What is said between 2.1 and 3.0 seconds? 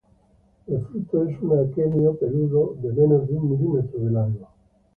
peludo de